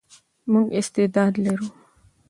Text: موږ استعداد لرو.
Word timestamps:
موږ 0.51 0.67
استعداد 0.79 1.33
لرو. 1.43 1.67